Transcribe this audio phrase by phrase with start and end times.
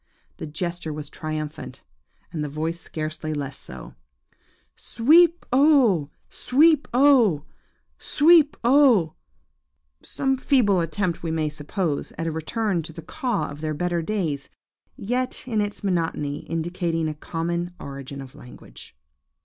[0.37, 1.83] The gesture was triumphant,
[2.33, 6.09] and the voice scarcely less so,–Sweep o oh!
[6.27, 7.45] Sweep oh!
[7.99, 9.13] Sweep oh!
[10.01, 14.01] Some feeble attempt, we may suppose, at a return to the caw of their better
[14.01, 14.49] days,
[14.95, 18.97] yet, in its monotony, indicating a common origin of language.